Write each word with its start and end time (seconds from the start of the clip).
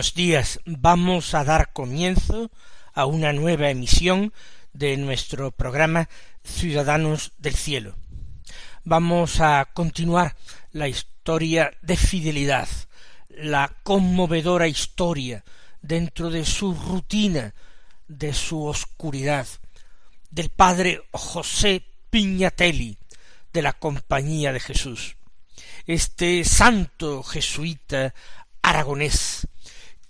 Buenos 0.00 0.14
días. 0.14 0.60
Vamos 0.64 1.34
a 1.34 1.44
dar 1.44 1.74
comienzo 1.74 2.50
a 2.94 3.04
una 3.04 3.34
nueva 3.34 3.68
emisión 3.68 4.32
de 4.72 4.96
nuestro 4.96 5.50
programa 5.50 6.08
Ciudadanos 6.42 7.32
del 7.36 7.54
Cielo. 7.54 7.96
Vamos 8.82 9.42
a 9.42 9.68
continuar 9.74 10.36
la 10.72 10.88
historia 10.88 11.72
de 11.82 11.98
fidelidad, 11.98 12.66
la 13.28 13.76
conmovedora 13.82 14.68
historia 14.68 15.44
dentro 15.82 16.30
de 16.30 16.46
su 16.46 16.72
rutina, 16.72 17.54
de 18.08 18.32
su 18.32 18.64
oscuridad, 18.64 19.46
del 20.30 20.48
padre 20.48 21.02
José 21.12 21.84
Piñatelli, 22.08 22.96
de 23.52 23.60
la 23.60 23.74
Compañía 23.74 24.54
de 24.54 24.60
Jesús. 24.60 25.16
Este 25.84 26.42
santo 26.46 27.22
jesuita 27.22 28.14
aragonés 28.62 29.46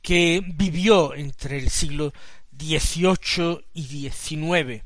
que 0.02 0.42
vivió 0.54 1.14
entre 1.14 1.58
el 1.58 1.70
siglo 1.70 2.12
XVIII 2.56 3.64
y 3.74 4.10
XIX 4.10 4.82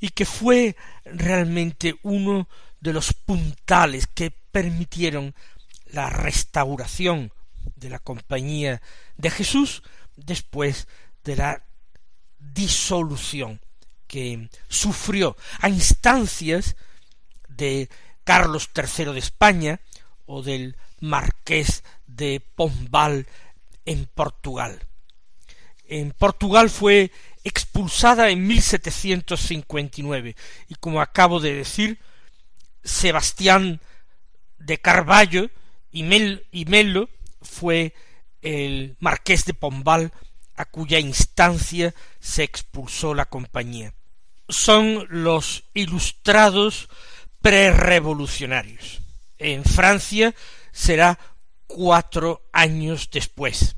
y 0.00 0.08
que 0.10 0.24
fue 0.24 0.76
realmente 1.04 1.96
uno 2.02 2.48
de 2.80 2.92
los 2.92 3.12
puntales 3.12 4.06
que 4.06 4.30
permitieron 4.30 5.34
la 5.86 6.08
restauración 6.08 7.32
de 7.76 7.90
la 7.90 7.98
compañía 7.98 8.80
de 9.16 9.30
Jesús 9.30 9.82
después 10.16 10.88
de 11.24 11.36
la 11.36 11.62
disolución 12.38 13.60
que 14.06 14.48
sufrió 14.68 15.36
a 15.60 15.68
instancias 15.68 16.76
de 17.48 17.88
Carlos 18.24 18.70
III 18.74 19.12
de 19.12 19.18
España 19.18 19.80
o 20.26 20.42
del 20.42 20.76
marqués 21.00 21.84
de 22.06 22.40
Pombal 22.54 23.26
en 23.90 24.06
Portugal. 24.06 24.86
En 25.84 26.12
Portugal 26.12 26.70
fue 26.70 27.10
expulsada 27.42 28.30
en 28.30 28.46
1759 28.46 30.36
y 30.68 30.74
como 30.76 31.00
acabo 31.00 31.40
de 31.40 31.54
decir, 31.54 31.98
Sebastián 32.84 33.80
de 34.58 34.78
Carballo 34.78 35.50
y, 35.90 36.04
y 36.52 36.64
Melo 36.66 37.08
fue 37.42 37.94
el 38.42 38.96
marqués 39.00 39.44
de 39.44 39.54
Pombal 39.54 40.12
a 40.54 40.66
cuya 40.66 41.00
instancia 41.00 41.92
se 42.20 42.44
expulsó 42.44 43.12
la 43.12 43.24
compañía. 43.24 43.92
Son 44.48 45.04
los 45.10 45.64
ilustrados 45.74 46.88
prerevolucionarios. 47.40 49.00
En 49.38 49.64
Francia 49.64 50.32
será 50.70 51.18
cuatro 51.66 52.48
años 52.52 53.10
después. 53.10 53.74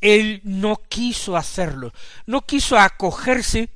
él 0.00 0.40
no 0.44 0.76
quiso 0.88 1.36
hacerlo, 1.36 1.92
no 2.26 2.42
quiso 2.42 2.78
acogerse 2.78 3.70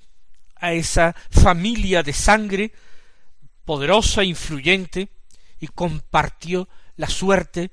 a 0.60 0.72
esa 0.72 1.14
familia 1.30 2.02
de 2.02 2.12
sangre 2.12 2.72
poderosa, 3.64 4.24
influyente, 4.24 5.08
y 5.60 5.68
compartió 5.68 6.68
la 6.96 7.08
suerte 7.08 7.70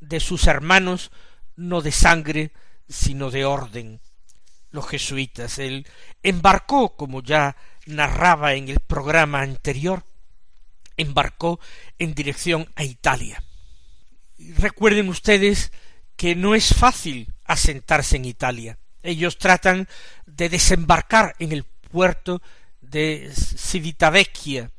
de 0.00 0.20
sus 0.20 0.46
hermanos 0.46 1.10
no 1.56 1.80
de 1.80 1.92
sangre, 1.92 2.52
sino 2.88 3.30
de 3.30 3.44
orden, 3.44 4.00
los 4.70 4.86
jesuitas. 4.88 5.58
Él 5.58 5.86
embarcó, 6.22 6.96
como 6.96 7.22
ya 7.22 7.56
narraba 7.86 8.54
en 8.54 8.68
el 8.68 8.80
programa 8.80 9.40
anterior, 9.40 10.04
embarcó 10.96 11.58
en 11.98 12.14
dirección 12.14 12.70
a 12.76 12.84
Italia. 12.84 13.42
Recuerden 14.58 15.08
ustedes 15.08 15.72
que 16.16 16.34
no 16.34 16.54
es 16.54 16.74
fácil 16.74 17.32
asentarse 17.44 18.16
en 18.16 18.24
Italia. 18.24 18.78
Ellos 19.02 19.38
tratan 19.38 19.88
de 20.26 20.48
desembarcar 20.48 21.34
en 21.38 21.52
el 21.52 21.64
puerto 21.92 22.42
de 22.80 23.30
Civitavecchia, 23.36 24.70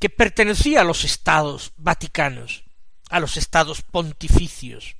que 0.00 0.10
pertenecía 0.10 0.80
a 0.80 0.84
los 0.84 1.04
estados 1.04 1.72
vaticanos, 1.76 2.64
a 3.10 3.20
los 3.20 3.36
estados 3.36 3.82
pontificios, 3.82 4.96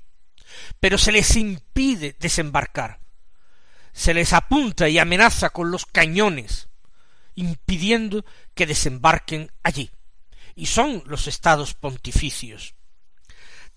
pero 0.78 0.98
se 0.98 1.12
les 1.12 1.34
impide 1.36 2.14
desembarcar. 2.20 3.00
se 3.92 4.14
les 4.14 4.32
apunta 4.32 4.88
y 4.88 4.98
amenaza 4.98 5.50
con 5.50 5.72
los 5.72 5.84
cañones, 5.84 6.68
impidiendo 7.34 8.24
que 8.54 8.64
desembarquen 8.66 9.50
allí. 9.64 9.90
Y 10.54 10.66
son 10.66 11.02
los 11.06 11.26
estados 11.26 11.74
pontificios. 11.74 12.74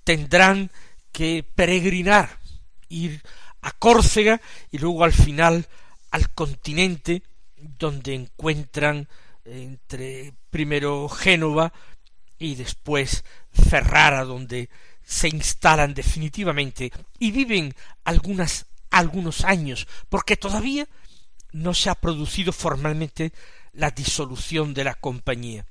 Tendrán 0.03 0.69
que 1.11 1.43
peregrinar, 1.43 2.37
ir 2.87 3.23
a 3.61 3.71
Córcega 3.71 4.41
y 4.69 4.77
luego 4.77 5.03
al 5.03 5.13
final 5.13 5.67
al 6.11 6.29
continente 6.33 7.23
donde 7.77 8.13
encuentran 8.13 9.07
entre 9.45 10.33
primero 10.49 11.07
Génova 11.09 11.73
y 12.37 12.55
después 12.55 13.23
Ferrara 13.51 14.23
donde 14.23 14.69
se 15.03 15.27
instalan 15.29 15.93
definitivamente 15.93 16.91
y 17.19 17.31
viven 17.31 17.75
algunos 18.03 19.43
años 19.43 19.87
porque 20.09 20.37
todavía 20.37 20.87
no 21.51 21.73
se 21.73 21.89
ha 21.89 21.95
producido 21.95 22.53
formalmente 22.53 23.33
la 23.73 23.91
disolución 23.91 24.73
de 24.73 24.83
la 24.83 24.95
compañía. 24.95 25.65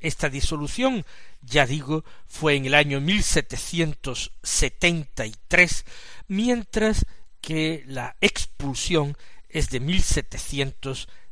Esta 0.00 0.28
disolución, 0.28 1.06
ya 1.42 1.64
digo, 1.64 2.04
fue 2.26 2.56
en 2.56 2.66
el 2.66 2.74
año 2.74 3.00
1773, 3.00 5.84
mientras 6.26 7.06
que 7.40 7.84
la 7.86 8.16
expulsión 8.20 9.16
es 9.48 9.70
de 9.70 9.78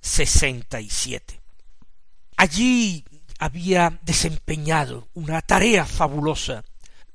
1767. 0.02 1.40
Allí 2.36 3.04
había 3.38 3.98
desempeñado 4.02 5.08
una 5.14 5.42
tarea 5.42 5.84
fabulosa 5.84 6.64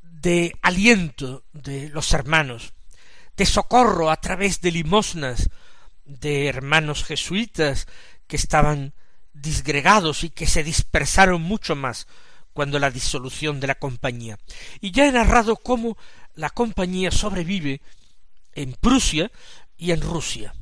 de 0.02 0.58
aliento 0.62 1.44
de 1.54 1.90
los 1.90 2.14
hermanos, 2.14 2.74
de 3.38 3.46
socorro 3.46 4.10
a 4.10 4.18
través 4.18 4.62
de 4.62 4.72
limosnas 4.72 5.50
de 6.06 6.48
hermanos 6.48 7.04
jesuitas 7.04 7.88
que 8.28 8.36
estaban 8.36 8.94
disgregados 9.34 10.24
y 10.24 10.30
que 10.30 10.48
se 10.48 10.64
dispersaron 10.64 11.42
mucho 11.42 11.76
más 11.76 12.08
cuando 12.54 12.80
la 12.80 12.90
disolución 12.90 13.60
de 13.60 13.68
la 13.68 13.76
compañía. 13.76 14.40
Y 14.80 14.92
ya 14.92 15.08
he 15.08 15.12
narrado 15.12 15.58
cómo 15.58 15.98
la 16.36 16.50
compañía 16.50 17.12
sobrevive 17.12 17.82
en 18.54 18.74
Prusia 18.74 19.32
y 19.78 19.92
en 19.92 20.02
Rusia. 20.02 20.56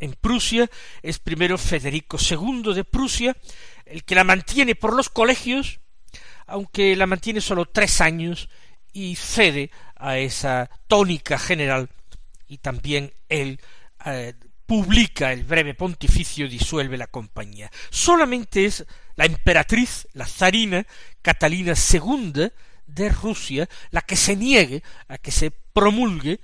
En 0.00 0.12
Prusia 0.12 0.70
es 1.02 1.18
primero 1.18 1.58
Federico 1.58 2.18
II 2.18 2.74
de 2.74 2.84
Prusia, 2.84 3.36
el 3.84 4.04
que 4.04 4.14
la 4.14 4.24
mantiene 4.24 4.74
por 4.74 4.94
los 4.94 5.08
colegios, 5.08 5.80
aunque 6.46 6.96
la 6.96 7.06
mantiene 7.06 7.40
solo 7.40 7.66
tres 7.66 8.00
años 8.00 8.48
y 8.92 9.16
cede 9.16 9.70
a 9.96 10.18
esa 10.18 10.70
tónica 10.86 11.38
general 11.38 11.88
y 12.48 12.58
también 12.58 13.12
él 13.28 13.60
eh, 14.04 14.34
publica 14.66 15.32
el 15.32 15.44
breve 15.44 15.74
pontificio 15.74 16.48
disuelve 16.48 16.96
la 16.96 17.06
compañía. 17.06 17.70
Solamente 17.90 18.64
es 18.64 18.84
la 19.16 19.26
emperatriz, 19.26 20.08
la 20.12 20.26
zarina 20.26 20.86
Catalina 21.22 21.74
II 21.74 22.50
de 22.86 23.08
Rusia, 23.10 23.68
la 23.90 24.02
que 24.02 24.16
se 24.16 24.36
niegue 24.36 24.82
a 25.08 25.18
que 25.18 25.30
se 25.30 25.50
promulgue 25.50 26.40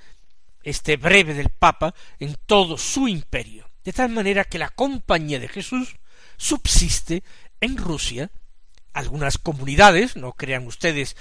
este 0.65 0.97
breve 0.97 1.35
del 1.35 1.51
Papa 1.51 1.95
en 2.19 2.37
todo 2.47 2.77
su 2.77 3.07
imperio, 3.07 3.71
de 3.85 3.93
tal 3.93 4.11
manera 4.11 4.45
que 4.45 4.59
la 4.59 4.71
compañía 4.71 5.39
de 5.39 5.49
Jesús 5.49 5.97
subsiste 6.37 7.23
en 7.61 7.77
Rusia, 7.77 8.31
algunas 8.93 9.39
comunidades, 9.39 10.17
no 10.17 10.33
crean 10.33 10.67
ustedes 10.67 11.17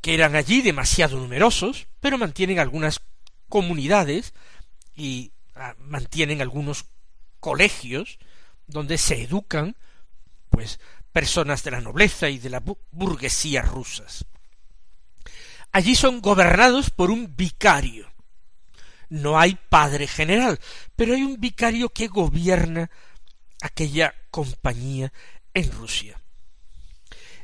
que 0.00 0.14
eran 0.14 0.34
allí 0.36 0.62
demasiado 0.62 1.16
numerosos, 1.16 1.86
pero 2.00 2.18
mantienen 2.18 2.58
algunas 2.58 3.00
comunidades 3.48 4.34
y 4.94 5.32
ah, 5.54 5.74
mantienen 5.78 6.42
algunos 6.42 6.86
colegios 7.40 8.18
donde 8.66 8.98
se 8.98 9.22
educan 9.22 9.76
pues 10.50 10.80
personas 11.12 11.62
de 11.62 11.70
la 11.70 11.80
nobleza 11.80 12.28
y 12.28 12.38
de 12.38 12.50
la 12.50 12.62
burguesía 12.90 13.62
rusas. 13.62 14.24
Allí 15.70 15.94
son 15.94 16.20
gobernados 16.20 16.90
por 16.90 17.10
un 17.10 17.34
vicario, 17.36 18.11
no 19.12 19.38
hay 19.38 19.58
padre 19.68 20.06
general, 20.06 20.58
pero 20.96 21.12
hay 21.12 21.22
un 21.22 21.38
vicario 21.38 21.90
que 21.90 22.08
gobierna 22.08 22.90
aquella 23.60 24.14
compañía 24.30 25.12
en 25.52 25.70
Rusia. 25.70 26.18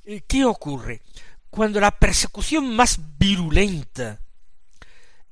Eh, 0.04 0.22
¿Qué 0.26 0.46
ocurre? 0.46 1.02
Cuando 1.50 1.78
la 1.78 1.90
persecución 1.90 2.74
más 2.74 2.98
virulenta 3.18 4.18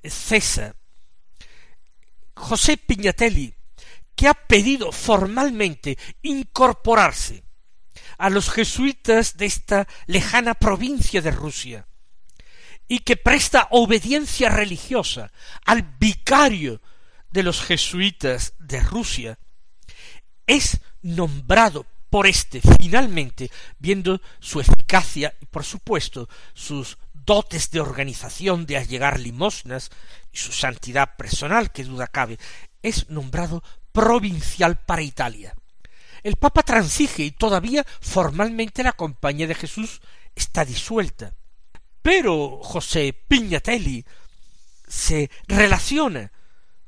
cesa, 0.04 0.76
José 2.34 2.76
Piñatelli, 2.76 3.54
que 4.14 4.28
ha 4.28 4.34
pedido 4.34 4.92
formalmente 4.92 5.96
incorporarse 6.20 7.44
a 8.18 8.28
los 8.28 8.50
jesuitas 8.50 9.38
de 9.38 9.46
esta 9.46 9.88
lejana 10.06 10.52
provincia 10.52 11.22
de 11.22 11.30
Rusia, 11.30 11.88
y 12.88 13.00
que 13.00 13.16
presta 13.16 13.68
obediencia 13.70 14.48
religiosa 14.48 15.32
al 15.64 15.82
vicario 15.82 16.80
de 17.30 17.42
los 17.42 17.62
jesuitas 17.62 18.54
de 18.58 18.80
Rusia, 18.80 19.38
es 20.46 20.80
nombrado 21.02 21.86
por 22.10 22.26
éste 22.26 22.60
finalmente, 22.80 23.50
viendo 23.78 24.20
su 24.38 24.60
eficacia 24.60 25.34
y 25.40 25.46
por 25.46 25.64
supuesto 25.64 26.28
sus 26.54 26.98
dotes 27.12 27.70
de 27.70 27.80
organización 27.80 28.64
de 28.64 28.76
allegar 28.76 29.18
limosnas 29.18 29.90
y 30.32 30.38
su 30.38 30.52
santidad 30.52 31.16
personal, 31.16 31.72
que 31.72 31.84
duda 31.84 32.06
cabe, 32.06 32.38
es 32.82 33.10
nombrado 33.10 33.62
provincial 33.92 34.78
para 34.78 35.02
Italia. 35.02 35.54
El 36.22 36.36
Papa 36.36 36.62
transige 36.62 37.24
y 37.24 37.30
todavía 37.32 37.84
formalmente 38.00 38.82
la 38.82 38.92
Compañía 38.92 39.46
de 39.46 39.54
Jesús 39.54 40.00
está 40.34 40.64
disuelta. 40.64 41.34
Pero 42.06 42.60
José 42.62 43.12
Pignatelli 43.12 44.04
se 44.86 45.28
relaciona 45.48 46.30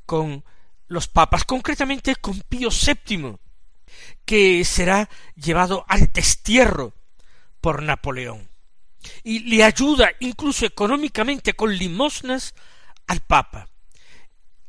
con 0.06 0.44
los 0.86 1.08
papas, 1.08 1.42
concretamente 1.44 2.14
con 2.14 2.40
Pío 2.42 2.68
VII, 2.70 3.36
que 4.24 4.64
será 4.64 5.08
llevado 5.34 5.84
al 5.88 6.12
destierro 6.12 6.94
por 7.60 7.82
Napoleón, 7.82 8.48
y 9.24 9.40
le 9.40 9.64
ayuda 9.64 10.08
incluso 10.20 10.64
económicamente 10.64 11.54
con 11.54 11.76
limosnas 11.76 12.54
al 13.08 13.18
Papa. 13.18 13.68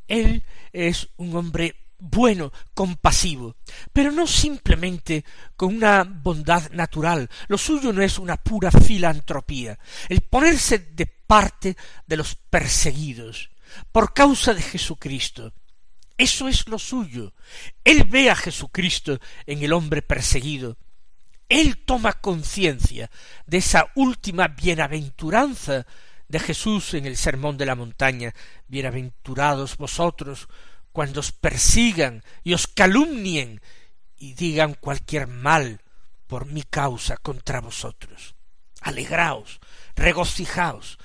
Él 0.08 0.44
es 0.72 1.10
un 1.16 1.36
hombre 1.36 1.76
bueno, 2.00 2.52
compasivo, 2.74 3.56
pero 3.92 4.10
no 4.10 4.26
simplemente 4.26 5.24
con 5.56 5.76
una 5.76 6.04
bondad 6.04 6.70
natural. 6.70 7.28
Lo 7.48 7.58
suyo 7.58 7.92
no 7.92 8.02
es 8.02 8.18
una 8.18 8.36
pura 8.36 8.70
filantropía, 8.70 9.78
el 10.08 10.22
ponerse 10.22 10.78
de 10.78 11.06
parte 11.06 11.76
de 12.06 12.16
los 12.16 12.34
perseguidos 12.34 13.50
por 13.92 14.12
causa 14.12 14.54
de 14.54 14.62
Jesucristo. 14.62 15.52
Eso 16.16 16.48
es 16.48 16.68
lo 16.68 16.78
suyo. 16.78 17.32
Él 17.84 18.04
ve 18.04 18.30
a 18.30 18.36
Jesucristo 18.36 19.18
en 19.46 19.62
el 19.62 19.72
hombre 19.72 20.02
perseguido. 20.02 20.76
Él 21.48 21.78
toma 21.78 22.12
conciencia 22.12 23.10
de 23.46 23.58
esa 23.58 23.90
última 23.94 24.48
bienaventuranza 24.48 25.86
de 26.28 26.38
Jesús 26.38 26.94
en 26.94 27.06
el 27.06 27.16
sermón 27.16 27.56
de 27.56 27.66
la 27.66 27.74
montaña. 27.74 28.34
Bienaventurados 28.68 29.76
vosotros 29.76 30.48
cuando 30.92 31.20
os 31.20 31.32
persigan 31.32 32.22
y 32.42 32.54
os 32.54 32.66
calumnien 32.66 33.60
y 34.16 34.34
digan 34.34 34.74
cualquier 34.74 35.26
mal 35.26 35.80
por 36.26 36.46
mi 36.46 36.62
causa 36.62 37.16
contra 37.16 37.60
vosotros. 37.60 38.34
Alegraos, 38.80 39.60
regocijaos. 39.96 40.98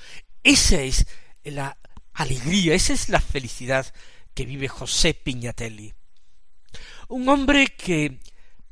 Esa 0.44 0.82
es 0.82 1.08
la 1.44 1.78
alegría, 2.14 2.76
esa 2.76 2.94
es 2.94 3.10
la 3.10 3.20
felicidad 3.20 3.94
que 4.34 4.46
vive 4.46 4.68
José 4.68 5.14
Piñatelli. 5.14 5.94
Un 7.08 7.30
hombre 7.30 7.68
que 7.68 8.20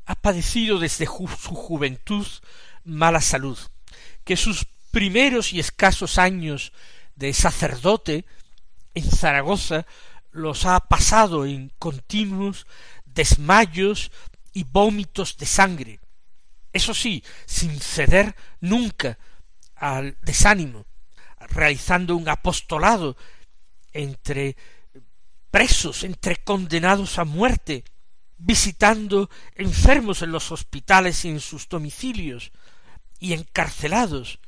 ha 0.06 0.14
padecido 0.14 0.78
desde 0.78 1.06
su 1.06 1.54
juventud 1.54 2.26
mala 2.84 3.20
salud, 3.20 3.58
que 4.24 4.36
sus 4.36 4.66
primeros 4.90 5.52
y 5.52 5.60
escasos 5.60 6.18
años 6.18 6.72
de 7.16 7.32
sacerdote 7.32 8.26
en 8.94 9.10
Zaragoza 9.10 9.86
los 10.34 10.66
ha 10.66 10.80
pasado 10.80 11.46
en 11.46 11.72
continuos 11.78 12.66
desmayos 13.06 14.10
y 14.52 14.64
vómitos 14.64 15.36
de 15.38 15.46
sangre. 15.46 16.00
Eso 16.72 16.92
sí, 16.92 17.22
sin 17.46 17.80
ceder 17.80 18.34
nunca 18.60 19.16
al 19.76 20.18
desánimo, 20.22 20.86
realizando 21.38 22.16
un 22.16 22.28
apostolado 22.28 23.16
entre 23.92 24.56
presos, 25.52 26.02
entre 26.02 26.36
condenados 26.36 27.20
a 27.20 27.24
muerte, 27.24 27.84
visitando 28.36 29.30
enfermos 29.54 30.22
en 30.22 30.32
los 30.32 30.50
hospitales 30.50 31.24
y 31.24 31.28
en 31.28 31.38
sus 31.38 31.68
domicilios, 31.68 32.50
y 33.20 33.34
encarcelados, 33.34 34.40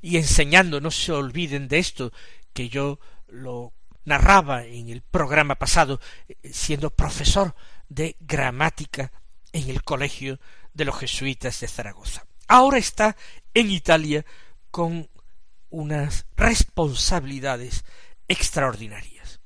y 0.00 0.16
enseñando, 0.16 0.80
no 0.80 0.90
se 0.90 1.12
olviden 1.12 1.68
de 1.68 1.78
esto, 1.78 2.12
que 2.54 2.70
yo 2.70 2.98
lo 3.28 3.74
narraba 4.04 4.64
en 4.64 4.88
el 4.88 5.02
programa 5.02 5.56
pasado, 5.56 6.00
eh, 6.28 6.36
siendo 6.52 6.90
profesor 6.90 7.54
de 7.88 8.16
gramática 8.20 9.12
en 9.52 9.70
el 9.70 9.82
colegio 9.82 10.40
de 10.74 10.84
los 10.84 10.98
jesuitas 10.98 11.60
de 11.60 11.68
Zaragoza. 11.68 12.26
Ahora 12.46 12.78
está 12.78 13.16
en 13.54 13.70
Italia 13.70 14.24
con 14.70 15.08
unas 15.70 16.26
responsabilidades 16.36 17.84
extraordinarias. 18.26 19.40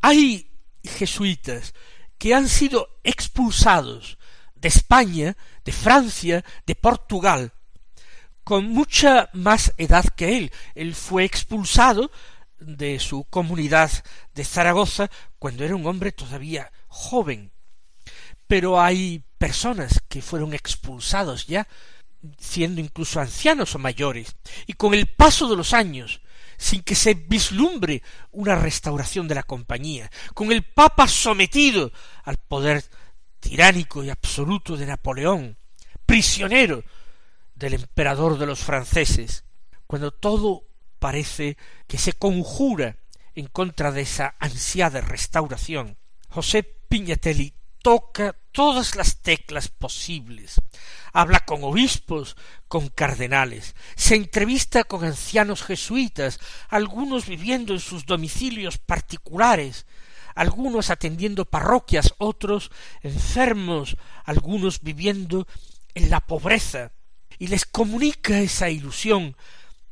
Hay 0.00 0.50
jesuitas 0.82 1.74
que 2.18 2.34
han 2.34 2.48
sido 2.48 3.00
expulsados 3.04 4.18
de 4.54 4.68
España, 4.68 5.36
de 5.64 5.72
Francia, 5.72 6.44
de 6.66 6.74
Portugal, 6.74 7.52
con 8.44 8.68
mucha 8.68 9.30
más 9.32 9.72
edad 9.76 10.04
que 10.16 10.36
él. 10.36 10.52
Él 10.74 10.94
fue 10.94 11.24
expulsado 11.24 12.10
de 12.60 12.98
su 13.00 13.24
comunidad 13.24 13.90
de 14.34 14.44
Zaragoza 14.44 15.10
cuando 15.38 15.64
era 15.64 15.74
un 15.74 15.86
hombre 15.86 16.12
todavía 16.12 16.70
joven. 16.88 17.52
Pero 18.46 18.80
hay 18.80 19.24
personas 19.38 20.00
que 20.08 20.22
fueron 20.22 20.54
expulsados 20.54 21.46
ya 21.46 21.66
siendo 22.38 22.80
incluso 22.80 23.20
ancianos 23.20 23.74
o 23.74 23.78
mayores, 23.78 24.36
y 24.66 24.74
con 24.74 24.94
el 24.94 25.06
paso 25.06 25.48
de 25.48 25.56
los 25.56 25.72
años, 25.72 26.20
sin 26.58 26.82
que 26.82 26.94
se 26.94 27.14
vislumbre 27.14 28.02
una 28.32 28.56
restauración 28.56 29.26
de 29.26 29.34
la 29.34 29.42
compañía, 29.42 30.10
con 30.34 30.52
el 30.52 30.62
Papa 30.62 31.08
sometido 31.08 31.92
al 32.24 32.36
poder 32.36 32.84
tiránico 33.40 34.04
y 34.04 34.10
absoluto 34.10 34.76
de 34.76 34.86
Napoleón, 34.86 35.56
prisionero 36.04 36.84
del 37.54 37.74
emperador 37.74 38.38
de 38.38 38.46
los 38.46 38.60
franceses, 38.60 39.44
cuando 39.86 40.10
todo 40.10 40.64
parece 41.00 41.56
que 41.88 41.98
se 41.98 42.12
conjura 42.12 42.98
en 43.34 43.46
contra 43.46 43.90
de 43.90 44.02
esa 44.02 44.36
ansiada 44.38 45.00
restauración, 45.00 45.96
José 46.28 46.62
Piñatelli 46.62 47.54
toca 47.82 48.36
todas 48.52 48.94
las 48.94 49.22
teclas 49.22 49.68
posibles, 49.68 50.60
habla 51.12 51.40
con 51.40 51.64
obispos, 51.64 52.36
con 52.68 52.88
cardenales, 52.88 53.74
se 53.96 54.14
entrevista 54.14 54.84
con 54.84 55.04
ancianos 55.04 55.62
jesuitas, 55.62 56.38
algunos 56.68 57.26
viviendo 57.26 57.72
en 57.72 57.80
sus 57.80 58.06
domicilios 58.06 58.78
particulares, 58.78 59.86
algunos 60.34 60.90
atendiendo 60.90 61.44
parroquias, 61.44 62.14
otros 62.18 62.70
enfermos, 63.02 63.96
algunos 64.24 64.82
viviendo 64.82 65.46
en 65.94 66.10
la 66.10 66.20
pobreza, 66.20 66.92
y 67.38 67.46
les 67.46 67.64
comunica 67.64 68.38
esa 68.40 68.68
ilusión 68.68 69.36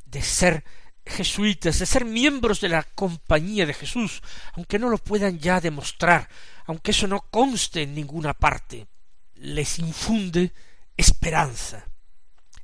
de 0.05 0.21
ser 0.21 0.63
jesuitas, 1.09 1.79
de 1.79 1.85
ser 1.85 2.05
miembros 2.05 2.61
de 2.61 2.69
la 2.69 2.83
compañía 2.83 3.65
de 3.65 3.73
Jesús, 3.73 4.21
aunque 4.53 4.79
no 4.79 4.89
lo 4.89 4.97
puedan 4.97 5.39
ya 5.39 5.59
demostrar, 5.59 6.29
aunque 6.65 6.91
eso 6.91 7.07
no 7.07 7.21
conste 7.21 7.83
en 7.83 7.95
ninguna 7.95 8.33
parte, 8.33 8.87
les 9.35 9.79
infunde 9.79 10.53
esperanza. 10.95 11.85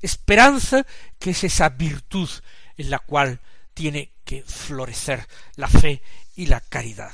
Esperanza 0.02 0.86
que 1.18 1.32
es 1.32 1.44
esa 1.44 1.70
virtud 1.70 2.30
en 2.78 2.90
la 2.90 3.00
cual 3.00 3.40
tiene 3.74 4.14
que 4.24 4.44
florecer 4.44 5.28
la 5.56 5.68
fe 5.68 6.02
y 6.36 6.48
la 6.48 6.60
caridad. 6.60 7.14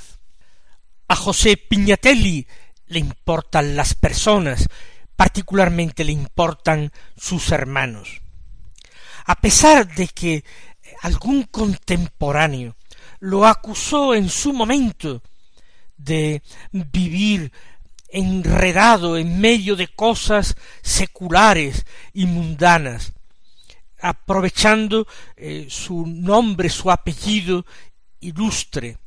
A 1.08 1.16
José 1.16 1.56
Piñatelli 1.56 2.46
le 2.86 2.98
importan 2.98 3.76
las 3.76 3.94
personas, 3.94 4.66
particularmente 5.16 6.04
le 6.04 6.12
importan 6.12 6.92
sus 7.16 7.52
hermanos. 7.52 8.20
A 9.24 9.36
pesar 9.36 9.94
de 9.94 10.08
que 10.08 10.44
algún 11.02 11.42
contemporáneo 11.44 12.76
lo 13.18 13.46
acusó 13.46 14.14
en 14.14 14.28
su 14.28 14.52
momento 14.52 15.22
de 15.96 16.42
vivir 16.70 17.52
enredado 18.08 19.16
en 19.16 19.40
medio 19.40 19.74
de 19.74 19.88
cosas 19.88 20.56
seculares 20.82 21.86
y 22.12 22.26
mundanas, 22.26 23.12
aprovechando 24.00 25.06
eh, 25.36 25.66
su 25.68 26.06
nombre, 26.06 26.68
su 26.68 26.90
apellido 26.90 27.64
ilustre, 28.20 28.98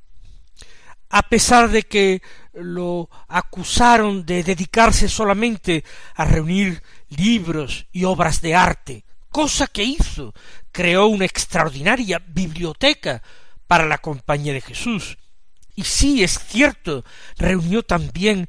a 1.10 1.24
pesar 1.24 1.70
de 1.70 1.84
que 1.84 2.22
lo 2.54 3.10
acusaron 3.28 4.26
de 4.26 4.44
dedicarse 4.44 5.08
solamente 5.08 5.84
a 6.16 6.26
reunir 6.26 6.82
libros 7.10 7.88
y 7.92 8.04
obras 8.04 8.42
de 8.42 8.56
arte, 8.56 9.05
cosa 9.36 9.68
que 9.68 9.84
hizo, 9.84 10.34
creó 10.72 11.08
una 11.08 11.26
extraordinaria 11.26 12.24
biblioteca 12.26 13.22
para 13.68 13.86
la 13.86 13.98
compañía 13.98 14.54
de 14.54 14.62
Jesús. 14.62 15.18
Y 15.76 15.84
sí, 15.84 16.24
es 16.24 16.40
cierto, 16.40 17.04
reunió 17.38 17.84
también 17.84 18.48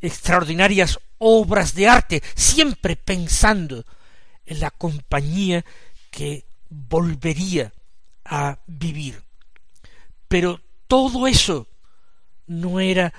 extraordinarias 0.00 1.00
obras 1.18 1.74
de 1.74 1.88
arte, 1.88 2.22
siempre 2.36 2.94
pensando 2.94 3.84
en 4.44 4.60
la 4.60 4.70
compañía 4.70 5.64
que 6.12 6.44
volvería 6.68 7.72
a 8.24 8.60
vivir. 8.68 9.24
Pero 10.28 10.60
todo 10.86 11.26
eso 11.26 11.66
no 12.46 12.78
era 12.78 13.12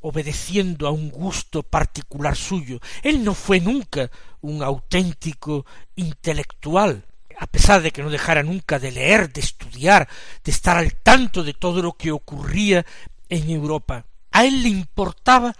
obedeciendo 0.00 0.86
a 0.86 0.90
un 0.90 1.10
gusto 1.10 1.62
particular 1.62 2.36
suyo. 2.36 2.80
Él 3.02 3.24
no 3.24 3.34
fue 3.34 3.60
nunca 3.60 4.10
un 4.40 4.62
auténtico 4.62 5.66
intelectual, 5.96 7.04
a 7.38 7.46
pesar 7.46 7.82
de 7.82 7.90
que 7.90 8.02
no 8.02 8.10
dejara 8.10 8.42
nunca 8.42 8.78
de 8.78 8.92
leer, 8.92 9.32
de 9.32 9.40
estudiar, 9.40 10.08
de 10.44 10.50
estar 10.50 10.76
al 10.76 10.94
tanto 10.96 11.42
de 11.42 11.54
todo 11.54 11.82
lo 11.82 11.92
que 11.92 12.12
ocurría 12.12 12.84
en 13.28 13.50
Europa. 13.50 14.06
A 14.30 14.44
él 14.44 14.62
le 14.62 14.68
importaba 14.68 15.54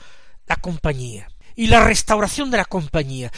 la 0.47 0.57
compañía 0.57 1.29
y 1.55 1.67
la 1.67 1.85
restauración 1.85 2.51
de 2.51 2.57
la 2.57 2.65
compañía 2.65 3.33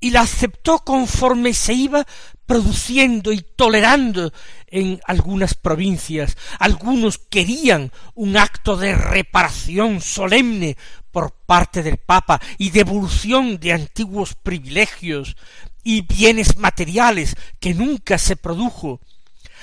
y 0.00 0.10
la 0.10 0.20
aceptó 0.22 0.80
conforme 0.80 1.54
se 1.54 1.74
iba 1.74 2.06
produciendo 2.46 3.32
y 3.32 3.42
tolerando 3.42 4.32
en 4.66 5.00
algunas 5.06 5.54
provincias. 5.54 6.36
Algunos 6.58 7.18
querían 7.18 7.92
un 8.14 8.36
acto 8.36 8.76
de 8.76 8.94
reparación 8.94 10.00
solemne 10.00 10.76
por 11.10 11.32
parte 11.32 11.82
del 11.82 11.98
Papa 11.98 12.40
y 12.56 12.70
devolución 12.70 13.58
de 13.58 13.72
antiguos 13.72 14.34
privilegios 14.34 15.36
y 15.84 16.02
bienes 16.02 16.56
materiales 16.56 17.34
que 17.60 17.74
nunca 17.74 18.18
se 18.18 18.36
produjo 18.36 19.00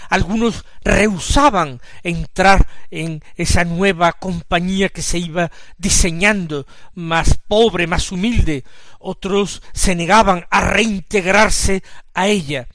algunos 0.10 0.66
rehusaban 0.84 1.82
entrar 2.04 2.68
en 2.92 3.24
esa 3.36 3.64
nueva 3.64 4.14
compañía 4.14 4.90
que 4.90 5.02
se 5.02 5.18
iba 5.18 5.52
diseñando, 5.78 6.66
más 6.94 7.38
pobre, 7.48 7.88
más 7.88 8.12
humilde, 8.12 8.64
otros 9.00 9.62
se 9.74 9.96
negaban 9.96 10.46
a 10.50 10.62
reintegrarse 10.62 11.84
a 12.14 12.28
ella. 12.28 12.68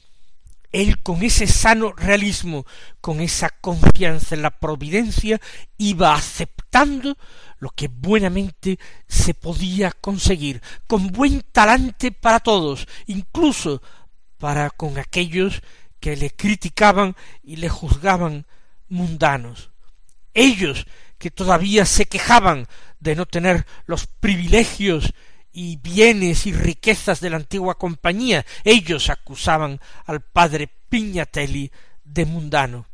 Él 0.73 1.03
con 1.03 1.23
ese 1.23 1.49
sano 1.49 1.93
realismo, 1.93 2.65
con 3.01 3.21
esa 3.21 3.51
confianza 3.51 4.37
en 4.37 4.43
la 4.43 4.51
providencia, 4.51 5.41
iba 5.79 6.15
aceptando 6.15 7.17
lo 7.59 7.71
que 7.71 7.89
buenamente 7.89 8.79
se 9.09 9.35
podía 9.35 9.91
conseguir, 9.91 10.63
con 10.87 11.09
buen 11.09 11.43
talante 11.53 12.13
para 12.13 12.41
todos, 12.41 12.87
incluso 13.07 13.83
para 14.39 14.71
con 14.71 14.99
aquellos 14.99 15.63
que 16.01 16.17
le 16.17 16.31
criticaban 16.31 17.15
y 17.43 17.57
le 17.57 17.69
juzgaban 17.69 18.47
mundanos. 18.89 19.71
Ellos 20.35 20.87
que 21.19 21.31
todavía 21.31 21.85
se 21.85 22.07
quejaban 22.07 22.67
de 22.99 23.15
no 23.15 23.27
tener 23.27 23.67
los 23.87 24.07
privilegios 24.07 25.13
y 25.53 25.77
bienes 25.77 26.47
y 26.47 26.53
riquezas 26.53 27.21
de 27.21 27.31
la 27.31 27.37
antigua 27.37 27.77
compañía, 27.77 28.47
ellos 28.65 29.11
acusaban 29.11 29.81
al 30.07 30.21
padre 30.21 30.69
Piñatelli 30.89 31.71
de 32.05 32.25
mundano. 32.25 32.87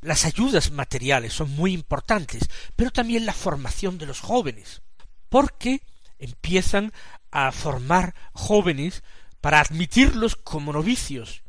Las 0.00 0.24
ayudas 0.24 0.70
materiales 0.70 1.32
son 1.32 1.50
muy 1.50 1.72
importantes, 1.72 2.48
pero 2.76 2.90
también 2.90 3.26
la 3.26 3.32
formación 3.32 3.98
de 3.98 4.06
los 4.06 4.20
jóvenes, 4.20 4.82
porque 5.28 5.82
empiezan 6.18 6.92
a 7.30 7.50
formar 7.52 8.14
jóvenes 8.32 9.02
para 9.40 9.60
admitirlos 9.60 10.36
como 10.36 10.72
novicios, 10.72 11.42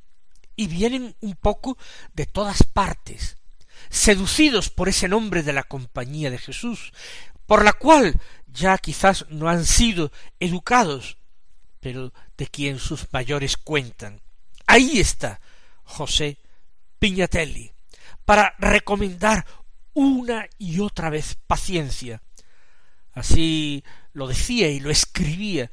y 0.59 0.67
vienen 0.67 1.15
un 1.21 1.35
poco 1.37 1.77
de 2.13 2.25
todas 2.25 2.63
partes, 2.63 3.37
seducidos 3.89 4.69
por 4.69 4.89
ese 4.89 5.07
nombre 5.07 5.41
de 5.41 5.53
la 5.53 5.63
compañía 5.63 6.29
de 6.29 6.37
Jesús, 6.37 6.91
por 7.45 7.63
la 7.63 7.71
cual 7.71 8.19
ya 8.45 8.77
quizás 8.77 9.25
no 9.29 9.47
han 9.47 9.65
sido 9.65 10.11
educados, 10.37 11.15
pero 11.79 12.11
de 12.35 12.47
quien 12.47 12.77
sus 12.77 13.07
mayores 13.13 13.55
cuentan. 13.55 14.19
Ahí 14.67 14.99
está 14.99 15.39
José 15.85 16.39
Piñatelli, 16.99 17.71
para 18.25 18.53
recomendar 18.59 19.45
una 19.93 20.45
y 20.57 20.81
otra 20.81 21.09
vez 21.09 21.37
paciencia. 21.47 22.21
Así 23.13 23.81
lo 24.11 24.27
decía 24.27 24.67
y 24.67 24.81
lo 24.81 24.91
escribía 24.91 25.71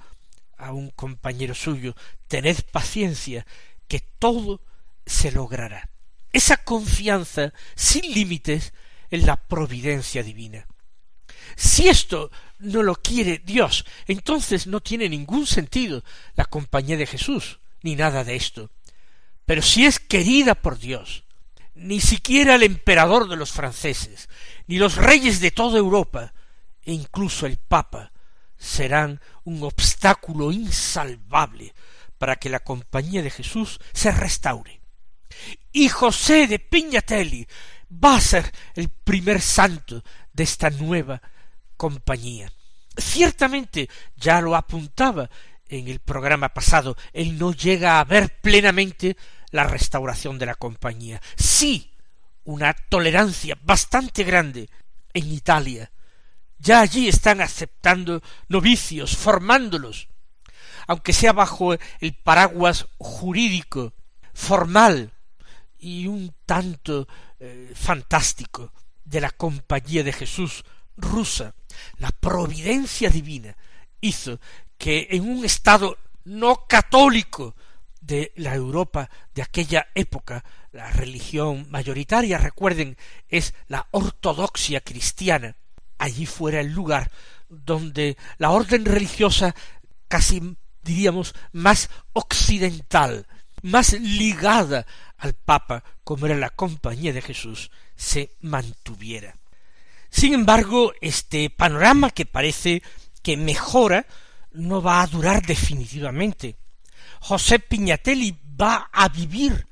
a 0.57 0.71
un 0.71 0.91
compañero 0.91 1.57
suyo, 1.57 1.97
tened 2.29 2.63
paciencia, 2.71 3.45
que 3.89 3.99
todo 3.99 4.61
se 5.07 5.31
logrará. 5.31 5.89
esa 6.33 6.59
confianza 6.59 7.55
sin 7.75 8.13
límites 8.13 8.75
en 9.11 9.25
la 9.25 9.37
providencia 9.37 10.23
divina. 10.23 10.67
Si 11.57 11.89
esto 11.89 12.31
no 12.59 12.83
lo 12.83 12.97
quiere 12.97 13.39
Dios, 13.39 13.87
entonces 14.07 14.67
no 14.67 14.81
tiene 14.81 15.09
ningún 15.09 15.47
sentido 15.47 16.05
la 16.35 16.45
compañía 16.45 16.99
de 16.99 17.07
Jesús, 17.07 17.61
ni 17.83 17.97
nada 17.97 18.23
de 18.23 18.37
esto. 18.37 18.71
Pero 19.47 19.63
si 19.63 19.87
es 19.87 19.99
querida 19.99 20.55
por 20.55 20.79
Dios, 20.79 21.25
ni 21.75 22.01
siquiera 22.01 22.57
el 22.57 22.65
emperador 22.65 23.29
de 23.29 23.37
los 23.37 23.53
franceses, 23.53 24.29
ni 24.67 24.77
los 24.79 24.97
reyes 24.97 25.41
de 25.41 25.51
toda 25.53 25.79
Europa, 25.79 26.35
e 26.83 26.93
incluso 26.93 27.47
el 27.47 27.57
Papa, 27.57 28.13
serán 28.59 29.21
un 29.45 29.63
obstáculo 29.63 30.53
insalvable 30.53 31.75
para 32.19 32.37
que 32.37 32.49
la 32.49 32.61
compañía 32.61 33.23
de 33.23 33.31
Jesús 33.31 33.79
se 33.93 34.11
restaure. 34.11 34.81
Y 35.73 35.89
José 35.89 36.47
de 36.47 36.59
Piñatelli 36.59 37.47
va 37.91 38.17
a 38.17 38.21
ser 38.21 38.51
el 38.75 38.89
primer 38.89 39.41
santo 39.41 40.03
de 40.33 40.45
esta 40.45 40.71
nueva 40.71 41.21
compañía. 41.77 42.51
Ciertamente 42.97 43.89
ya 44.17 44.41
lo 44.41 44.57
apuntaba 44.57 45.29
en 45.69 45.89
el 45.89 46.01
programa 46.01 46.51
pasado, 46.51 46.97
él 47.13 47.39
no 47.39 47.53
llega 47.53 47.99
a 47.99 48.05
ver 48.05 48.41
plenamente 48.41 49.17
la 49.51 49.65
restauración 49.65 50.39
de 50.39 50.47
la 50.47 50.55
compañía. 50.55 51.21
Sí, 51.37 51.93
una 52.45 52.73
tolerancia 52.73 53.59
bastante 53.63 54.23
grande 54.25 54.69
en 55.13 55.33
Italia. 55.33 55.91
Ya 56.59 56.81
allí 56.81 57.09
están 57.09 57.41
aceptando 57.41 58.23
novicios, 58.49 59.17
formándolos, 59.17 60.09
aunque 60.87 61.13
sea 61.13 61.33
bajo 61.33 61.75
el 62.01 62.15
paraguas 62.15 62.87
jurídico, 62.99 63.93
formal 64.33 65.13
y 65.79 66.07
un 66.07 66.35
tanto 66.45 67.07
eh, 67.39 67.73
fantástico 67.75 68.73
de 69.05 69.21
la 69.21 69.31
compañía 69.31 70.03
de 70.03 70.13
Jesús 70.13 70.65
rusa, 70.97 71.55
la 71.99 72.11
providencia 72.11 73.11
divina 73.11 73.57
hizo 74.01 74.41
que 74.79 75.09
en 75.11 75.29
un 75.29 75.45
estado 75.45 75.99
no 76.25 76.67
católico 76.67 77.55
de 78.01 78.33
la 78.37 78.55
Europa 78.55 79.11
de 79.35 79.43
aquella 79.43 79.89
época, 79.95 80.45
la 80.73 80.91
religión 80.91 81.67
mayoritaria, 81.71 82.39
recuerden, 82.39 82.97
es 83.29 83.55
la 83.69 83.87
ortodoxia 83.91 84.81
cristiana, 84.81 85.57
allí 85.99 86.27
fuera 86.27 86.61
el 86.61 86.73
lugar 86.73 87.11
donde 87.49 88.17
la 88.39 88.51
orden 88.51 88.85
religiosa 88.85 89.55
casi 90.09 90.57
diríamos 90.83 91.35
más 91.53 91.91
occidental, 92.13 93.27
más 93.63 93.93
ligada 93.95 94.87
al 95.19 95.35
Papa, 95.35 95.83
como 96.05 96.27
era 96.27 96.37
la 96.37 96.51
compañía 96.51 97.13
de 97.13 97.23
Jesús, 97.23 97.71
se 97.97 98.31
mantuviera. 98.41 99.37
Sin 100.11 100.35
embargo, 100.35 100.93
este 101.01 101.51
panorama 101.51 102.11
que 102.11 102.27
parece 102.27 102.83
que 103.23 103.37
mejora 103.37 104.07
no 104.53 104.81
va 104.81 105.03
a 105.03 105.07
durar 105.07 105.45
definitivamente. 105.45 106.57
José 107.21 107.59
Piñatelli 107.59 108.37
va 108.61 108.89
a 108.93 109.09
vivir 109.09 109.67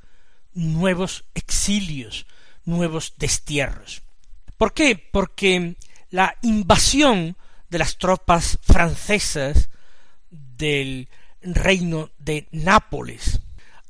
nuevos 0.54 1.24
exilios, 1.34 2.26
nuevos 2.64 3.14
destierros. 3.16 4.02
¿Por 4.56 4.72
qué? 4.72 4.96
Porque 4.96 5.76
la 6.10 6.36
invasión 6.42 7.36
de 7.68 7.78
las 7.78 7.98
tropas 7.98 8.58
francesas 8.62 9.70
del 10.30 11.08
reino 11.42 12.10
de 12.18 12.46
Nápoles 12.52 13.40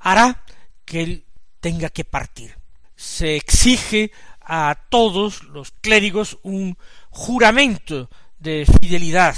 hará 0.04 0.44
que 0.84 1.02
él 1.02 1.24
tenga 1.60 1.88
que 1.88 2.04
partir. 2.04 2.56
Se 2.94 3.36
exige 3.36 4.12
a 4.40 4.76
todos 4.90 5.42
los 5.44 5.72
clérigos 5.80 6.38
un 6.42 6.76
juramento 7.08 8.10
de 8.38 8.66
fidelidad 8.80 9.34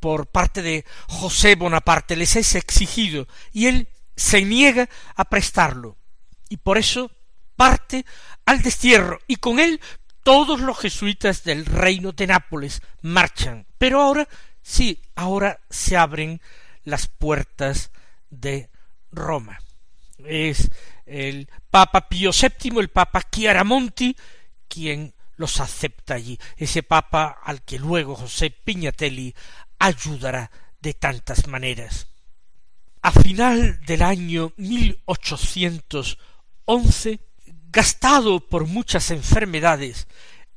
por 0.00 0.26
parte 0.26 0.62
de 0.62 0.86
José 1.06 1.54
Bonaparte. 1.54 2.16
Les 2.16 2.34
es 2.36 2.54
exigido 2.54 3.28
y 3.52 3.66
él 3.66 3.88
se 4.16 4.42
niega 4.42 4.88
a 5.14 5.26
prestarlo. 5.26 5.98
Y 6.48 6.56
por 6.56 6.78
eso 6.78 7.10
parte 7.54 8.06
al 8.46 8.62
destierro. 8.62 9.18
Y 9.26 9.36
con 9.36 9.60
él 9.60 9.80
todos 10.22 10.60
los 10.60 10.78
jesuitas 10.78 11.44
del 11.44 11.66
reino 11.66 12.12
de 12.12 12.26
Nápoles 12.26 12.80
marchan. 13.02 13.66
Pero 13.76 14.00
ahora 14.00 14.26
sí 14.62 15.02
ahora 15.14 15.60
se 15.68 15.98
abren 15.98 16.40
las 16.84 17.06
puertas 17.06 17.90
de 18.30 18.70
Roma 19.12 19.58
es 20.26 20.70
el 21.06 21.48
Papa 21.70 22.08
Pío 22.08 22.30
VII, 22.32 22.78
el 22.80 22.88
Papa 22.88 23.22
Chiaramonti, 23.30 24.16
quien 24.68 25.14
los 25.36 25.60
acepta 25.60 26.14
allí, 26.14 26.38
ese 26.56 26.82
Papa 26.82 27.38
al 27.42 27.62
que 27.62 27.78
luego 27.78 28.14
José 28.14 28.50
Piñatelli 28.50 29.34
ayudará 29.78 30.50
de 30.80 30.94
tantas 30.94 31.46
maneras. 31.46 32.08
A 33.02 33.10
final 33.10 33.80
del 33.86 34.02
año 34.02 34.52
once, 36.66 37.20
gastado 37.70 38.40
por 38.40 38.66
muchas 38.66 39.10
enfermedades, 39.10 40.06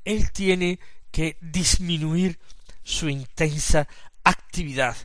él 0.03 0.31
tiene 0.31 0.79
que 1.11 1.37
disminuir 1.41 2.39
su 2.83 3.07
intensa 3.07 3.87
actividad 4.23 4.97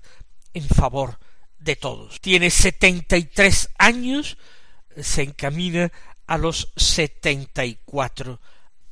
en 0.53 0.67
favor 0.69 1.19
de 1.59 1.77
todos. 1.77 2.21
Tiene 2.21 2.51
setenta 2.51 3.17
y 3.17 3.25
tres 3.25 3.71
años, 3.79 4.39
se 4.97 5.23
encamina 5.23 5.93
a 6.27 6.39
los 6.39 6.73
setenta 6.77 7.65
y 7.65 7.79
cuatro. 7.85 8.41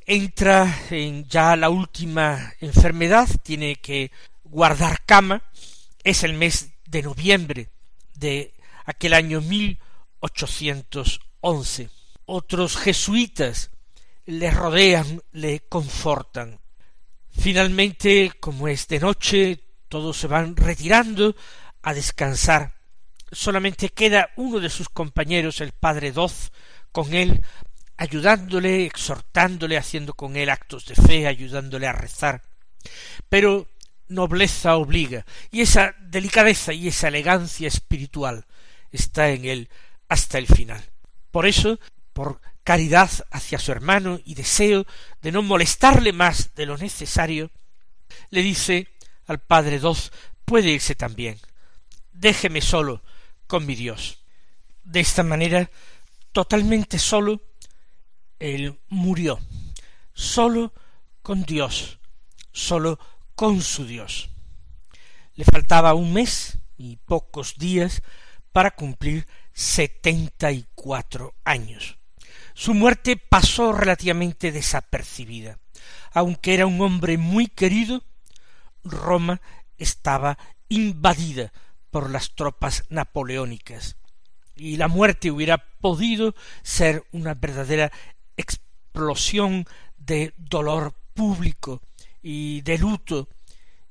Entra 0.05 0.85
en 0.89 1.27
ya 1.27 1.55
la 1.55 1.69
última 1.69 2.53
enfermedad, 2.61 3.27
tiene 3.43 3.75
que 3.77 4.11
guardar 4.43 5.05
cama. 5.05 5.43
Es 6.03 6.23
el 6.23 6.33
mes 6.33 6.69
de 6.85 7.03
noviembre 7.03 7.69
de 8.13 8.53
aquel 8.85 9.13
año 9.13 9.41
mil 9.41 9.79
ochocientos 10.19 11.19
once. 11.41 11.89
Otros 12.25 12.77
jesuitas 12.77 13.71
le 14.25 14.51
rodean, 14.51 15.21
le 15.31 15.59
confortan. 15.61 16.59
Finalmente, 17.37 18.31
como 18.39 18.67
es 18.67 18.87
de 18.87 18.99
noche, 18.99 19.63
todos 19.89 20.17
se 20.17 20.27
van 20.27 20.55
retirando 20.55 21.35
a 21.87 21.93
descansar. 21.93 22.73
Solamente 23.31 23.87
queda 23.87 24.31
uno 24.35 24.59
de 24.59 24.69
sus 24.69 24.89
compañeros, 24.89 25.61
el 25.61 25.71
padre 25.71 26.11
Doz, 26.11 26.51
con 26.91 27.13
él, 27.13 27.41
ayudándole, 27.95 28.85
exhortándole, 28.85 29.77
haciendo 29.77 30.13
con 30.13 30.35
él 30.35 30.49
actos 30.49 30.85
de 30.85 30.95
fe, 30.95 31.27
ayudándole 31.27 31.87
a 31.87 31.93
rezar. 31.93 32.41
Pero 33.29 33.69
nobleza 34.09 34.75
obliga, 34.75 35.25
y 35.49 35.61
esa 35.61 35.95
delicadeza 36.01 36.73
y 36.73 36.89
esa 36.89 37.07
elegancia 37.07 37.69
espiritual 37.69 38.45
está 38.91 39.29
en 39.29 39.45
él 39.45 39.69
hasta 40.09 40.39
el 40.39 40.47
final. 40.47 40.83
Por 41.31 41.45
eso, 41.45 41.79
por 42.11 42.41
caridad 42.65 43.09
hacia 43.31 43.59
su 43.59 43.71
hermano 43.71 44.19
y 44.25 44.35
deseo 44.35 44.85
de 45.21 45.31
no 45.31 45.41
molestarle 45.41 46.11
más 46.11 46.53
de 46.53 46.65
lo 46.65 46.77
necesario, 46.77 47.49
le 48.29 48.41
dice 48.41 48.89
al 49.25 49.39
padre 49.39 49.79
Doz 49.79 50.11
puede 50.43 50.71
irse 50.71 50.93
también 50.93 51.39
déjeme 52.19 52.61
solo 52.61 53.01
con 53.45 53.65
mi 53.65 53.75
Dios. 53.75 54.19
De 54.83 54.99
esta 54.99 55.23
manera, 55.23 55.69
totalmente 56.31 56.99
solo, 56.99 57.41
él 58.39 58.79
murió, 58.89 59.39
solo 60.13 60.73
con 61.21 61.43
Dios, 61.43 61.99
solo 62.51 62.99
con 63.35 63.61
su 63.61 63.85
Dios. 63.85 64.29
Le 65.35 65.45
faltaba 65.45 65.93
un 65.93 66.13
mes 66.13 66.57
y 66.77 66.97
pocos 66.97 67.55
días 67.57 68.01
para 68.51 68.71
cumplir 68.71 69.27
setenta 69.53 70.51
y 70.51 70.65
cuatro 70.73 71.35
años. 71.43 71.97
Su 72.53 72.73
muerte 72.73 73.17
pasó 73.17 73.71
relativamente 73.71 74.51
desapercibida. 74.51 75.59
Aunque 76.11 76.55
era 76.55 76.65
un 76.65 76.81
hombre 76.81 77.17
muy 77.17 77.47
querido, 77.47 78.03
Roma 78.83 79.41
estaba 79.77 80.39
invadida 80.69 81.51
por 81.97 82.11
las 82.11 82.35
tropas 82.35 82.83
napoleónicas 82.89 83.97
y 84.55 84.77
la 84.77 84.87
muerte 84.87 85.31
hubiera 85.31 85.57
podido 85.57 86.35
ser 86.61 87.03
una 87.11 87.33
verdadera 87.33 87.91
explosión 88.35 89.65
de 89.97 90.31
dolor 90.37 90.93
público 91.15 91.81
y 92.21 92.61
de 92.61 92.77
luto 92.77 93.27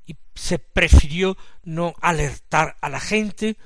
y 0.07 0.15
se 0.37 0.61
prefirió 0.61 1.37
no 1.65 1.95
alertar 2.01 2.77
a 2.81 2.91
la 2.91 3.01
gente 3.01 3.57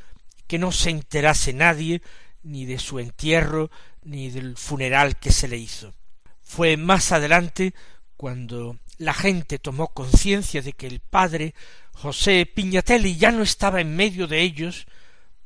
que 0.47 0.59
no 0.59 0.73
se 0.73 0.89
enterase 0.89 1.53
nadie 1.53 2.01
ni 2.43 2.65
de 2.65 2.79
su 2.79 2.99
entierro 2.99 3.71
ni 4.05 4.31
del 4.31 4.57
funeral 4.57 5.19
que 5.19 5.33
se 5.33 5.49
le 5.49 5.59
hizo. 5.59 5.93
Fue 6.41 6.79
más 6.79 7.13
adelante 7.13 7.75
cuando 8.21 8.77
la 8.99 9.15
gente 9.15 9.59
tomó 9.59 9.95
conciencia 9.95 10.61
de 10.61 10.75
que 10.75 10.87
el 10.87 11.01
padre 11.01 11.55
José 11.95 12.45
Piñatelli 12.45 13.17
ya 13.17 13.33
no 13.33 13.43
estaba 13.43 13.81
en 13.81 13.97
medio 13.97 14.27
de 14.27 14.43
ellos 14.43 14.87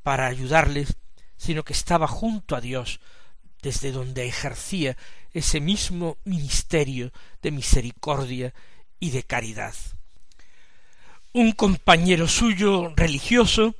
para 0.02 0.26
ayudarles, 0.26 0.96
sino 1.36 1.62
que 1.62 1.72
estaba 1.72 2.08
junto 2.08 2.56
a 2.56 2.60
Dios, 2.60 2.98
desde 3.62 3.92
donde 3.92 4.26
ejercía 4.26 4.96
ese 5.32 5.60
mismo 5.60 6.18
ministerio 6.24 7.12
de 7.42 7.52
misericordia 7.52 8.52
y 8.98 9.10
de 9.10 9.22
caridad. 9.22 9.76
Un 11.32 11.52
compañero 11.52 12.26
suyo 12.26 12.92
religioso, 12.96 13.76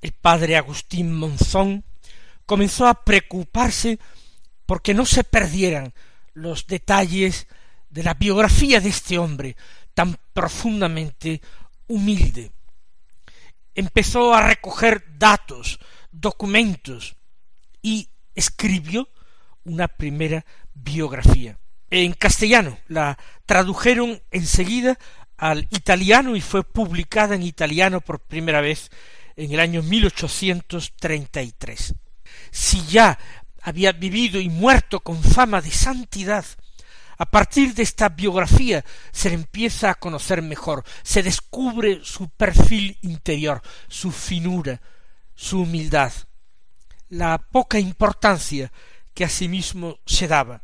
el 0.00 0.12
padre 0.12 0.56
Agustín 0.56 1.14
Monzón, 1.14 1.84
comenzó 2.46 2.86
a 2.86 3.04
preocuparse 3.04 3.98
porque 4.64 4.94
no 4.94 5.04
se 5.04 5.24
perdieran 5.24 5.92
los 6.32 6.66
detalles 6.66 7.48
de 7.94 8.02
la 8.02 8.12
biografía 8.14 8.80
de 8.80 8.88
este 8.88 9.18
hombre 9.18 9.54
tan 9.94 10.18
profundamente 10.32 11.40
humilde. 11.86 12.50
Empezó 13.72 14.34
a 14.34 14.48
recoger 14.48 15.04
datos, 15.16 15.78
documentos, 16.10 17.14
y 17.80 18.08
escribió 18.34 19.08
una 19.62 19.86
primera 19.86 20.44
biografía. 20.74 21.56
En 21.88 22.14
castellano 22.14 22.76
la 22.88 23.16
tradujeron 23.46 24.20
enseguida 24.32 24.98
al 25.36 25.68
italiano 25.70 26.34
y 26.34 26.40
fue 26.40 26.64
publicada 26.64 27.36
en 27.36 27.44
italiano 27.44 28.00
por 28.00 28.18
primera 28.18 28.60
vez 28.60 28.90
en 29.36 29.52
el 29.52 29.60
año 29.60 29.82
1833. 29.82 31.94
Si 32.50 32.84
ya 32.86 33.20
había 33.62 33.92
vivido 33.92 34.40
y 34.40 34.48
muerto 34.48 34.98
con 34.98 35.22
fama 35.22 35.60
de 35.60 35.70
santidad, 35.70 36.44
a 37.18 37.26
partir 37.26 37.74
de 37.74 37.82
esta 37.82 38.08
biografía 38.08 38.84
se 39.12 39.28
le 39.28 39.36
empieza 39.36 39.90
a 39.90 39.94
conocer 39.94 40.42
mejor, 40.42 40.84
se 41.02 41.22
descubre 41.22 42.00
su 42.02 42.28
perfil 42.28 42.98
interior, 43.02 43.62
su 43.88 44.10
finura, 44.10 44.80
su 45.34 45.62
humildad, 45.62 46.12
la 47.08 47.38
poca 47.38 47.78
importancia 47.78 48.72
que 49.14 49.24
asimismo 49.24 49.98
se 50.06 50.28
daba. 50.28 50.62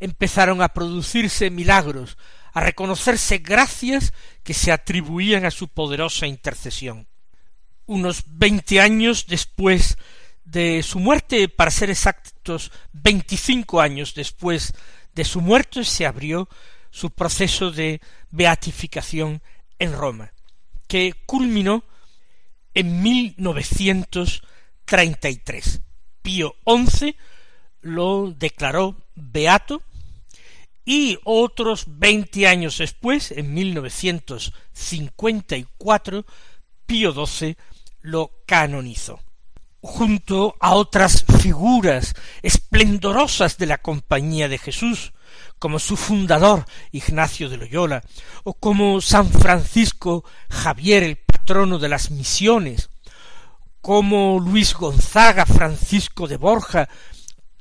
Empezaron 0.00 0.62
a 0.62 0.68
producirse 0.68 1.50
milagros, 1.50 2.16
a 2.52 2.60
reconocerse 2.60 3.38
gracias 3.38 4.12
que 4.42 4.54
se 4.54 4.72
atribuían 4.72 5.44
a 5.44 5.50
su 5.50 5.68
poderosa 5.68 6.26
intercesión. 6.26 7.06
Unos 7.86 8.24
veinte 8.26 8.80
años 8.80 9.26
después 9.28 9.98
de 10.44 10.82
su 10.82 10.98
muerte, 10.98 11.48
para 11.48 11.70
ser 11.70 11.90
exactos, 11.90 12.72
veinticinco 12.92 13.80
años 13.80 14.14
después 14.14 14.72
de 15.14 15.24
su 15.24 15.40
muerte, 15.40 15.84
se 15.84 16.04
abrió 16.06 16.48
su 16.90 17.10
proceso 17.10 17.70
de 17.70 18.00
beatificación 18.30 19.40
en 19.78 19.92
Roma, 19.92 20.32
que 20.86 21.12
culminó 21.26 21.84
en 22.74 23.02
1933. 23.02 25.82
Pío 26.22 26.54
XI 26.66 27.16
lo 27.80 28.30
declaró 28.32 28.96
beato 29.14 29.82
y 30.84 31.18
otros 31.24 31.84
veinte 31.86 32.46
años 32.46 32.76
después, 32.78 33.32
en 33.32 33.52
1954, 33.54 36.26
Pío 36.86 37.26
XII 37.26 37.56
lo 38.00 38.30
canonizó. 38.46 39.20
Junto 39.82 40.56
a 40.60 40.74
otras 40.74 41.24
figuras 41.40 42.14
esplendorosas 42.42 43.56
de 43.56 43.66
la 43.66 43.78
Compañía 43.78 44.48
de 44.48 44.58
Jesús, 44.58 45.12
como 45.58 45.78
su 45.78 45.96
fundador 45.96 46.66
Ignacio 46.92 47.48
de 47.48 47.56
Loyola, 47.56 48.02
o 48.44 48.54
como 48.54 49.00
San 49.00 49.30
Francisco 49.30 50.24
Javier, 50.50 51.02
el 51.02 51.16
patrono 51.16 51.78
de 51.78 51.88
las 51.88 52.10
misiones, 52.10 52.90
como 53.80 54.38
Luis 54.38 54.74
Gonzaga, 54.74 55.46
Francisco 55.46 56.28
de 56.28 56.36
Borja, 56.36 56.88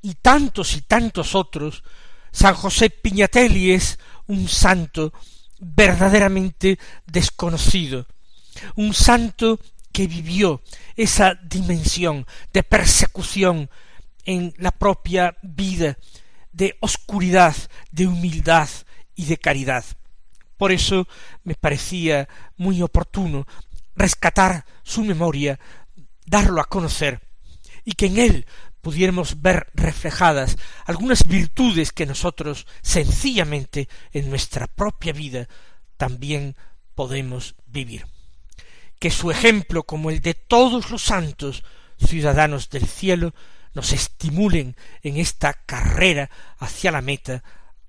y 0.01 0.15
tantos 0.15 0.75
y 0.75 0.81
tantos 0.81 1.35
otros, 1.35 1.83
San 2.31 2.53
José 2.53 2.89
Piñatelli 2.89 3.71
es 3.71 3.99
un 4.27 4.47
santo 4.47 5.13
verdaderamente 5.59 6.79
desconocido, 7.05 8.05
un 8.75 8.93
santo 8.93 9.59
que 9.91 10.07
vivió 10.07 10.61
esa 10.95 11.35
dimensión 11.35 12.25
de 12.53 12.63
persecución 12.63 13.69
en 14.25 14.53
la 14.57 14.71
propia 14.71 15.37
vida, 15.41 15.97
de 16.51 16.77
oscuridad, 16.81 17.55
de 17.91 18.07
humildad 18.07 18.69
y 19.15 19.25
de 19.25 19.37
caridad. 19.37 19.85
Por 20.57 20.71
eso 20.71 21.07
me 21.43 21.55
parecía 21.55 22.27
muy 22.57 22.81
oportuno 22.81 23.47
rescatar 23.95 24.65
su 24.83 25.03
memoria, 25.03 25.59
darlo 26.25 26.61
a 26.61 26.65
conocer, 26.65 27.21
y 27.85 27.93
que 27.93 28.07
en 28.07 28.17
él 28.17 28.45
pudiéramos 28.81 29.41
ver 29.41 29.67
reflejadas 29.73 30.57
algunas 30.85 31.23
virtudes 31.27 31.91
que 31.91 32.05
nosotros 32.05 32.65
sencillamente 32.81 33.89
en 34.11 34.29
nuestra 34.29 34.67
propia 34.67 35.13
vida 35.13 35.47
también 35.97 36.55
podemos 36.95 37.55
vivir. 37.65 38.05
Que 38.99 39.11
su 39.11 39.31
ejemplo, 39.31 39.83
como 39.83 40.09
el 40.09 40.21
de 40.21 40.33
todos 40.33 40.91
los 40.91 41.03
santos 41.03 41.63
ciudadanos 41.97 42.69
del 42.69 42.85
cielo, 42.85 43.33
nos 43.73 43.93
estimulen 43.93 44.75
en 45.03 45.17
esta 45.17 45.53
carrera 45.53 46.29
hacia 46.57 46.91
la 46.91 47.01
meta 47.01 47.43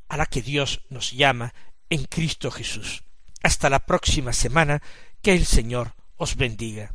a 0.09 0.17
la 0.17 0.27
que 0.27 0.43
Dios 0.43 0.83
nos 0.89 1.13
llama 1.13 1.53
en 1.89 2.05
Cristo 2.05 2.51
Jesús. 2.51 3.03
Hasta 3.43 3.71
la 3.71 3.81
próxima 3.81 4.33
semana, 4.33 4.83
que 5.23 5.33
el 5.33 5.47
Señor 5.47 5.95
os 6.17 6.37
bendiga. 6.37 6.95